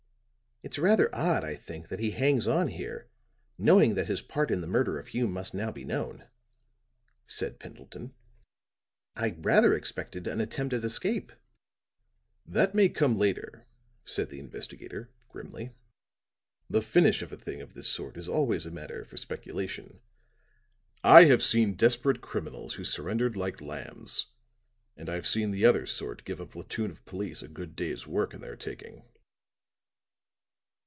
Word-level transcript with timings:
"It's 0.63 0.77
rather 0.77 1.13
odd, 1.13 1.43
I 1.43 1.55
think, 1.55 1.87
that 1.87 1.99
he 1.99 2.11
hangs 2.11 2.47
on 2.47 2.67
here, 2.67 3.09
knowing 3.57 3.95
that 3.95 4.05
his 4.07 4.21
part 4.21 4.51
in 4.51 4.61
the 4.61 4.67
murder 4.67 4.99
of 4.99 5.07
Hume 5.07 5.31
must 5.31 5.55
now 5.55 5.71
be 5.71 5.83
known," 5.83 6.27
said 7.25 7.59
Pendleton. 7.59 8.13
"I 9.15 9.31
rather 9.39 9.75
expected 9.75 10.27
an 10.27 10.39
attempt 10.39 10.75
at 10.75 10.85
escape." 10.85 11.31
"That 12.45 12.75
may 12.75 12.89
come 12.89 13.17
later," 13.17 13.65
said 14.05 14.29
the 14.29 14.37
investigator, 14.39 15.09
grimly. 15.29 15.71
"The 16.69 16.83
finish 16.83 17.23
of 17.23 17.31
a 17.31 17.37
thing 17.37 17.59
of 17.59 17.73
this 17.73 17.87
sort 17.87 18.15
is 18.15 18.29
always 18.29 18.63
a 18.67 18.71
matter 18.71 19.03
for 19.03 19.17
speculation. 19.17 19.99
I 21.03 21.23
have 21.23 21.41
seen 21.41 21.73
desperate 21.73 22.21
criminals 22.21 22.75
who 22.75 22.83
surrendered 22.83 23.35
like 23.35 23.61
lambs; 23.61 24.27
and 24.95 25.09
I've 25.09 25.25
seen 25.27 25.49
the 25.49 25.65
other 25.65 25.87
sort 25.87 26.23
give 26.23 26.39
a 26.39 26.45
platoon 26.45 26.91
of 26.91 27.03
police 27.05 27.41
a 27.41 27.47
good 27.47 27.75
day's 27.75 28.05
work 28.05 28.35
in 28.35 28.41
their 28.41 28.55
taking." 28.55 29.05